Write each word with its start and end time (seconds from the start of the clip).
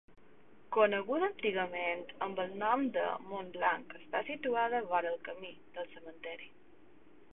Coneguda 0.75 1.27
antigament 1.31 2.01
amb 2.27 2.41
el 2.45 2.55
nom 2.63 2.85
de 2.97 3.03
Montblanc 3.33 3.95
està 4.03 4.23
situada 4.31 4.81
vora 4.95 5.15
el 5.15 5.23
camí 5.29 5.53
del 5.77 5.93
cementeri. 5.97 6.51